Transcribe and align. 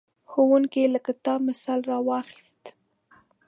ښوونکی 0.29 0.83
له 0.93 0.99
کتاب 1.07 1.39
مثال 1.49 1.79
راواخیست. 1.91 2.61